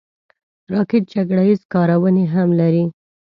[0.73, 2.83] راکټ جګړه ییز کارونې هم لري